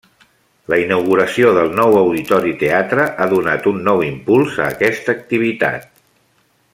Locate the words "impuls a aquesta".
4.09-5.19